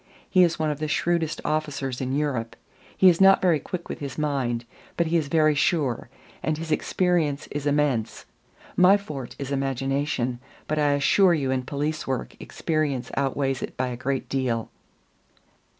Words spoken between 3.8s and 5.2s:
with his mind, but he